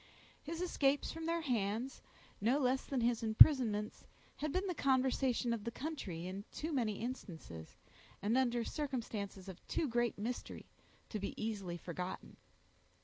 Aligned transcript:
His 0.41 0.63
escapes 0.63 1.11
from 1.11 1.27
their 1.27 1.41
hands, 1.41 2.01
no 2.41 2.57
less 2.57 2.83
than 2.87 3.01
his 3.01 3.21
imprisonments, 3.21 4.07
had 4.37 4.51
been 4.51 4.65
the 4.65 4.73
conversation 4.73 5.53
of 5.53 5.63
the 5.63 5.69
country 5.69 6.25
in 6.25 6.43
too 6.51 6.73
many 6.73 6.93
instances, 6.99 7.77
and 8.19 8.35
under 8.35 8.63
circumstances 8.63 9.47
of 9.47 9.63
too 9.67 9.87
great 9.87 10.17
mystery, 10.17 10.65
to 11.09 11.19
be 11.19 11.39
easily 11.39 11.77
forgotten. 11.77 12.37